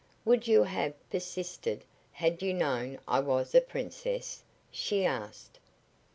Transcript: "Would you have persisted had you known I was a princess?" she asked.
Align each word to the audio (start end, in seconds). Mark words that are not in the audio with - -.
"Would 0.25 0.47
you 0.47 0.63
have 0.63 0.95
persisted 1.11 1.85
had 2.13 2.41
you 2.41 2.55
known 2.55 2.97
I 3.07 3.19
was 3.19 3.53
a 3.53 3.61
princess?" 3.61 4.41
she 4.71 5.05
asked. 5.05 5.59